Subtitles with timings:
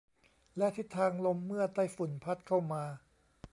[0.57, 2.83] และทิศทางลมเมื่อไต้ฝุ่นพัดเข้ามา